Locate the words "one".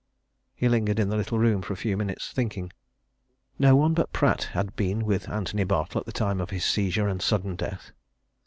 3.75-3.93